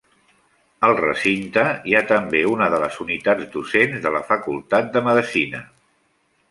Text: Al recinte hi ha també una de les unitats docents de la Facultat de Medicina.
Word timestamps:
Al 0.87 0.93
recinte 0.99 1.65
hi 1.91 1.93
ha 1.97 2.01
també 2.13 2.41
una 2.53 2.71
de 2.75 2.81
les 2.85 2.99
unitats 3.07 3.53
docents 3.59 4.01
de 4.09 4.15
la 4.19 4.27
Facultat 4.33 4.93
de 4.97 5.07
Medicina. 5.11 5.63